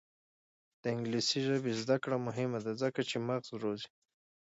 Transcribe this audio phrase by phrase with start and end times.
[0.81, 3.89] د انګلیسي ژبې زده کړه مهمه ده ځکه چې مغز روزي.